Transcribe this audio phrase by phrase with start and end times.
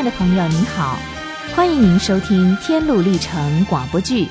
[0.00, 0.96] 爱的朋友，您好，
[1.54, 4.28] 欢迎您收听《天路历程》广播剧。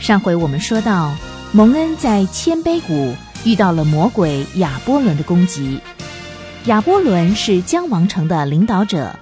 [0.00, 1.14] 上回我们说到，
[1.52, 3.14] 蒙恩在千杯谷
[3.44, 5.78] 遇到了魔鬼亚波伦的攻击。
[6.64, 9.14] 亚波伦是姜王城的领导者，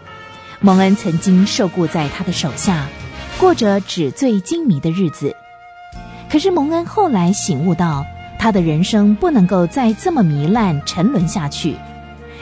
[0.61, 2.87] 蒙恩曾经受雇在他的手下，
[3.39, 5.37] 过着纸醉金迷的日子。
[6.31, 8.07] 可是蒙恩后来醒悟到，
[8.39, 11.77] 他的人生不能够再这么糜烂沉沦下去，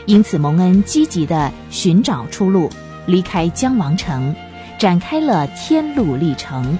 [0.06, 2.70] 因此蒙恩积极的寻找出路，
[3.06, 4.34] 离开姜王城，
[4.78, 6.78] 展开了天路历程。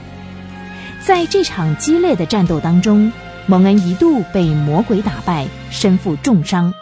[1.01, 3.12] 在这场激烈的战斗当中，
[3.46, 6.73] 蒙恩一度被魔鬼打败，身负重伤。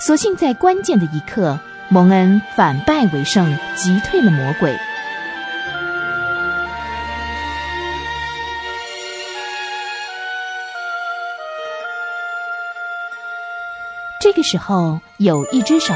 [0.00, 1.58] 所幸在关键的一刻，
[1.88, 4.74] 蒙恩反败为胜，击退了魔鬼。
[14.18, 15.92] 这个时候，有一只手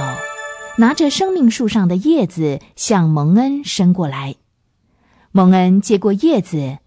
[0.78, 4.36] 拿着生命树上的叶子向蒙恩伸过来。
[5.32, 6.78] 蒙恩接过叶子。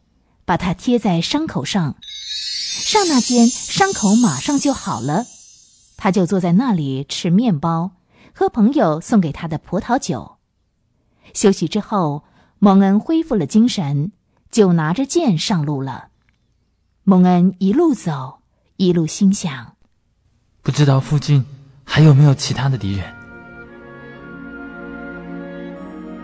[0.50, 5.28] 把它贴在伤口上，刹那间伤口马上就好了。
[5.95, 7.92] 他就坐在那里吃面包，
[8.34, 10.38] 喝朋友送给他的葡萄酒。
[11.36, 12.23] 休息之后，
[12.58, 14.12] 蒙恩恢复了精神，
[14.50, 16.08] 就拿着剑上路了。
[17.04, 18.40] 蒙恩一路走，
[18.78, 19.76] 一路心想：
[20.64, 21.45] 不知道附近
[21.84, 23.19] 还有没有其他的敌人。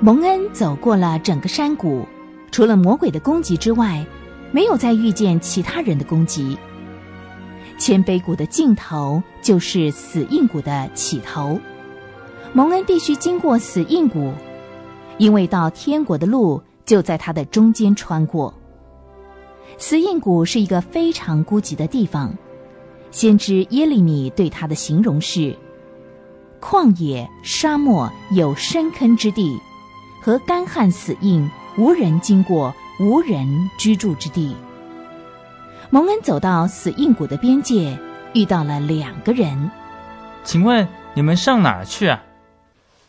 [0.01, 2.05] 蒙恩走过了整个山谷。
[2.51, 4.05] 除了魔鬼的攻击之外，
[4.51, 6.57] 没有再遇见其他人的攻击。
[7.77, 11.59] 谦卑谷的尽头就是死印谷的起头，
[12.53, 14.31] 蒙恩必须经过死印谷，
[15.17, 18.53] 因为到天国的路就在它的中间穿过。
[19.77, 22.33] 死印谷是一个非常孤寂的地方，
[23.11, 25.53] 先知耶利米对它的形容是：
[26.61, 29.59] 旷野、沙漠有深坑之地，
[30.25, 31.47] 和干旱死印。
[31.77, 34.55] 无人经过，无人居住之地。
[35.91, 37.99] 蒙恩走到死硬谷的边界，
[38.33, 39.69] 遇到了两个人。
[40.43, 42.23] 请问你们上哪儿去啊？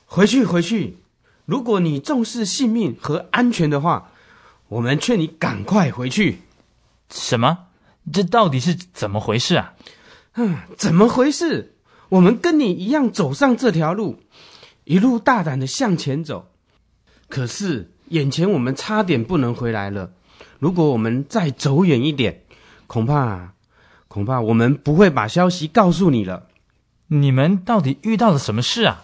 [0.04, 0.98] 回去，回去。
[1.46, 4.10] 如果你重视性命和安全的话，
[4.68, 6.40] 我们劝你赶快回去。
[7.08, 7.68] 什么？
[8.12, 9.72] 这到底是怎么回事啊？
[10.34, 11.76] 嗯，怎么回事？
[12.10, 14.18] 我们跟你一样走上这条路，
[14.84, 16.50] 一路大胆的向前走。
[17.28, 17.92] 可是。
[18.10, 20.12] 眼前我们差点不能回来了，
[20.60, 22.44] 如果我们再走远一点，
[22.86, 23.54] 恐怕，
[24.06, 26.46] 恐怕我们不会把消息告诉你了。
[27.08, 29.02] 你们到底遇到了什么事啊？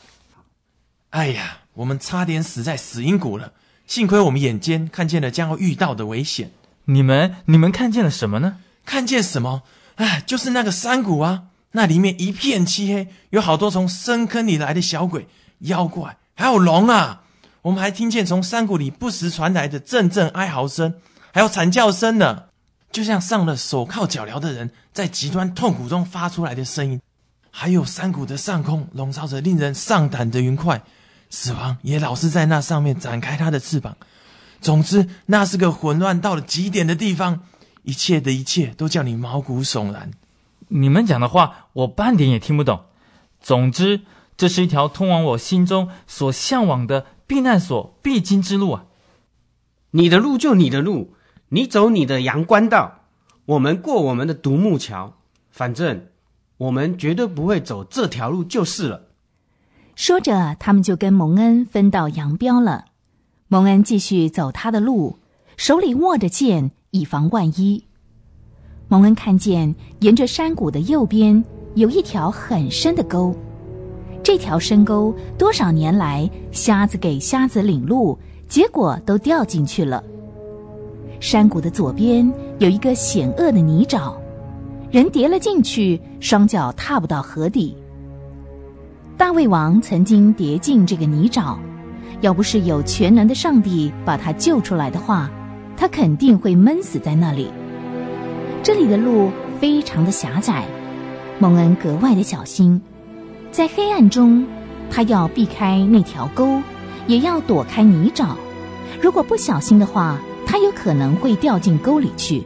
[1.11, 3.55] 哎呀，我们差点死在死因谷了，
[3.89, 6.53] 幸亏我们眼尖看见了将要遇到的危险。
[6.85, 8.59] 你们，你们看见了什么呢？
[8.85, 9.65] 看见什么？
[9.97, 15.27] 哎，就是那个山谷啊，那里面一片漆黑，有好多从深坑里来的小鬼、
[15.59, 17.19] 妖怪，还有龙啊。
[17.63, 20.95] 我们还听见从山谷里不时传来的阵阵哀嚎声，
[21.33, 22.47] 还有惨叫声呢，
[22.91, 27.01] 就像上了手铐脚镣的人在极端痛苦中发出来的声音。
[27.53, 30.83] 还有山谷的上空笼罩着令人丧胆的云块，
[31.31, 33.97] 死亡也老是在那上面展开它的翅膀。
[34.61, 37.43] 总之，那是个混乱到了极点的地方，
[37.85, 40.11] 一切的一切都叫你毛骨悚然。
[40.67, 42.81] 你们讲的话，我半点也听不懂。
[43.41, 44.01] 总之，
[44.37, 47.07] 这是一条通往我心中所向往的。
[47.33, 48.85] 避难所必经之路啊！
[49.93, 51.15] 你的路就你的路，
[51.49, 53.05] 你走你的阳关道，
[53.47, 55.15] 我们过我们的独木桥。
[55.51, 56.09] 反正
[56.59, 59.05] 我们绝对不会走这条路，就是了。
[59.95, 62.85] 说着，他们就跟蒙恩分道扬镳了。
[63.49, 65.19] 蒙恩继续走他的路，
[65.57, 67.87] 手里握着剑，以防万一。
[68.89, 71.43] 蒙恩看见沿着山谷的右边
[71.77, 73.35] 有一条很深的沟。
[74.23, 78.17] 这条深沟多少年来，瞎子给瞎子领路，
[78.49, 80.03] 结果都掉进去了。
[81.19, 84.15] 山谷的左边有一个险恶的泥沼，
[84.93, 87.77] 人跌了进去，双脚踏不到河底。
[89.17, 91.57] 大胃王曾经跌进这个泥沼，
[92.21, 95.29] 要不是有全能的上帝把他救出来的话，
[95.77, 97.51] 他肯定会闷死在那里。
[98.63, 99.31] 这里的路
[99.61, 100.65] 非常的狭窄，
[101.41, 102.81] 蒙恩格外的小心。
[103.53, 104.47] 在黑暗中，
[104.91, 106.59] 他要避开那条沟，
[107.07, 108.29] 也要躲开泥沼。
[108.99, 112.43] 如果不小心的话，他有可能会掉进沟里去。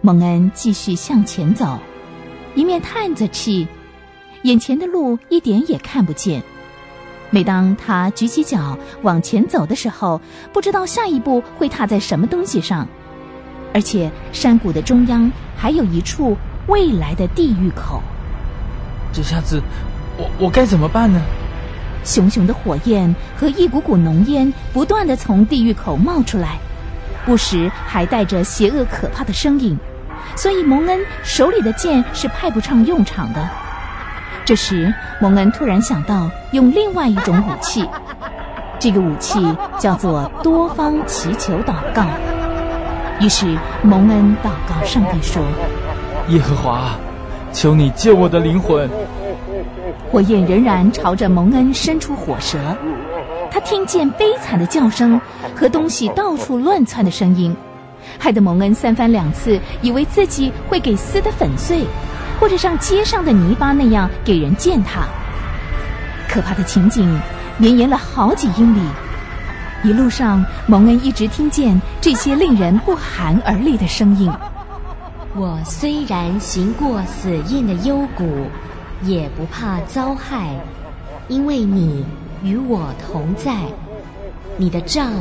[0.00, 1.78] 蒙恩继续向前走，
[2.54, 3.68] 一面叹着气，
[4.44, 6.42] 眼前的路一点也看不见。
[7.28, 10.22] 每当他举起脚往前走的时候，
[10.54, 12.88] 不知道下一步会踏在什么东西上。
[13.74, 16.34] 而且山谷的中央还有一处
[16.66, 18.00] 未来的地狱口。
[19.12, 19.62] 这下子，
[20.16, 21.20] 我我该怎么办呢？
[22.04, 26.58] 熊熊的火焰和一股股浓烟不断的从地狱口冒出来，
[27.24, 29.76] 不时还带着邪恶可怕的声音，
[30.36, 33.48] 所以蒙恩手里的剑是派不上用场的。
[34.44, 37.84] 这时，蒙恩突然想到用另外一种武器，
[38.78, 39.44] 这个武器
[39.76, 42.04] 叫做多方祈求祷告。
[43.18, 45.42] 于是，蒙恩祷告上帝说
[46.30, 46.92] ：“耶和华，
[47.56, 48.86] 求你救我的灵魂。”
[50.12, 52.58] 火焰仍然朝着蒙恩伸出火舌，
[53.50, 55.18] 他听见悲惨的叫声
[55.54, 57.56] 和东西到处乱窜的声音，
[58.18, 61.84] 害得蒙恩三番两次以为自己会给撕得粉碎，
[62.38, 65.08] 或者像街上的泥巴那样给人践踏。
[66.28, 67.18] 可怕的情景
[67.56, 68.80] 绵延了好几英里，
[69.82, 74.30] 一路上蒙恩一直听见这些令人不寒而栗的声音。
[75.36, 78.46] 我虽然行过死荫的幽谷。
[79.02, 80.56] 也不怕遭害，
[81.28, 82.02] 因为你
[82.42, 83.54] 与我同在。
[84.56, 85.12] 你的杖，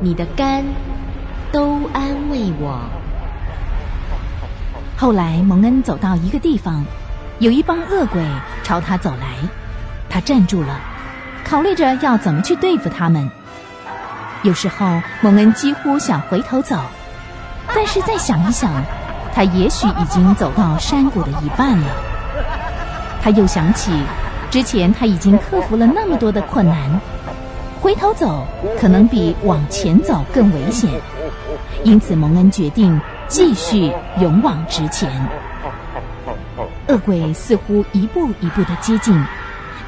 [0.00, 0.64] 你的肝，
[1.52, 2.80] 都安慰我。
[4.96, 6.84] 后来蒙恩走到一个地方，
[7.38, 8.20] 有一帮恶鬼
[8.64, 9.48] 朝他走来，
[10.10, 10.80] 他站住了，
[11.44, 13.30] 考虑着要怎么去对付他们。
[14.42, 16.80] 有时候蒙恩几乎想回头走，
[17.68, 18.82] 但是再想一想，
[19.34, 21.86] 他也许已经走到山谷的一半了。
[23.22, 23.92] 他又想起，
[24.50, 27.00] 之前他已经克服了那么多的困难，
[27.80, 28.46] 回头走
[28.80, 30.90] 可能比往前走更危险，
[31.84, 35.10] 因此蒙恩决定继续勇往直前。
[36.88, 39.22] 恶鬼似乎一步一步的接近，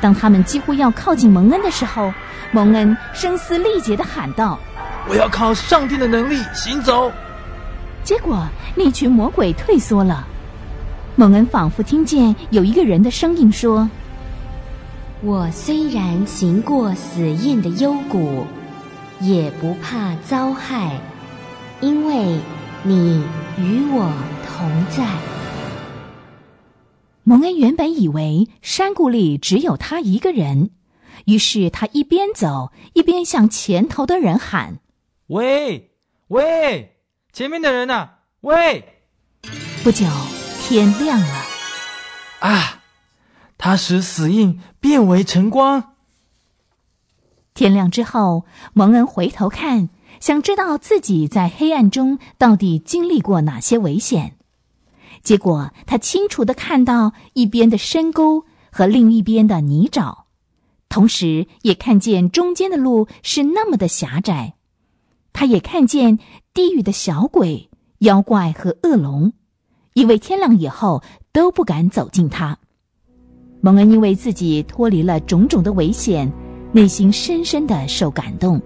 [0.01, 2.13] 当他们几乎要靠近蒙恩的时候，
[2.53, 4.59] 蒙恩声嘶力竭的喊道
[5.09, 7.11] ：“我要靠上帝的能力行走。”
[8.11, 10.27] 结果那群魔鬼退缩了。
[11.15, 13.89] 蒙恩仿佛听见有一个人的声音说
[15.23, 18.45] ：“我虽然行过死荫的幽谷，
[19.21, 21.01] 也不怕遭害，
[21.81, 22.37] 因为
[22.83, 23.23] 你
[23.57, 24.13] 与我
[24.45, 25.07] 同在。”
[27.23, 30.71] 蒙恩原本以为山谷里只有他一个人，
[31.27, 34.81] 于是他一边走一边向前头的人喊
[35.29, 35.93] ：“喂，
[36.27, 36.90] 喂，
[37.33, 38.09] 前面的人呐，
[38.41, 39.03] 喂！”
[39.83, 40.07] 不久。
[40.63, 41.45] 天亮了，
[42.39, 42.83] 啊！
[43.59, 45.95] 他使死印变为晨光。
[47.55, 49.89] 天亮之后，蒙恩回头看，
[50.21, 54.37] 想知道自己在黑暗中到底经历过哪些危险。
[55.25, 60.19] 结果，他清楚的看到一边的深沟和另一边的泥沼，
[60.89, 64.55] 同时也看见中间的路是那么的狭窄。
[65.33, 66.19] 他也看见
[66.55, 69.33] 地狱的小鬼、妖怪和恶龙。
[69.95, 72.57] 因为天亮以后都不敢走近他。
[73.61, 76.33] 蒙恩因为自己脱离了种种的危险，
[76.73, 78.63] 内心深深的受感动。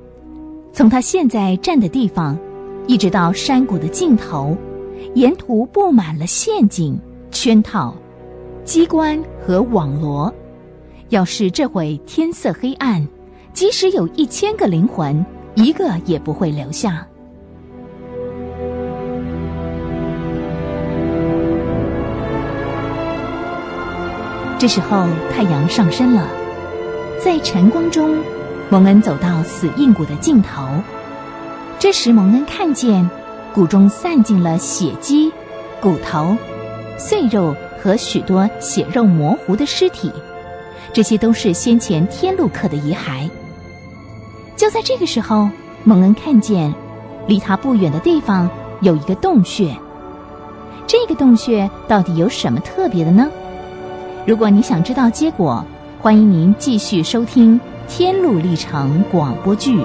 [0.72, 2.38] 从他现在站的地方，
[2.86, 4.56] 一直到山谷的尽头，
[5.14, 6.96] 沿途布满了陷阱、
[7.30, 7.96] 圈套、
[8.64, 10.32] 机关和网罗。
[11.08, 13.08] 要是这会天色黑暗，
[13.52, 17.06] 即使有一千个灵魂，一个也不会留下。
[24.58, 26.26] 这时候太阳上升了，
[27.22, 28.16] 在晨光中，
[28.70, 30.66] 蒙恩走到死硬谷的尽头。
[31.78, 33.10] 这时，蒙恩看见
[33.52, 35.30] 谷中散尽了血迹、
[35.82, 36.34] 骨头、
[36.96, 40.10] 碎肉和许多血肉模糊的尸体，
[40.94, 43.28] 这些都是先前天路客的遗骸。
[44.64, 45.50] 就在这个时候，
[45.84, 46.74] 蒙恩看见
[47.26, 48.48] 离他不远的地方
[48.80, 49.76] 有一个洞穴。
[50.86, 53.30] 这个洞穴到底有什么特别的呢？
[54.24, 55.66] 如果你想知道结果，
[56.00, 59.84] 欢迎您继续收听《天路历程》广播剧。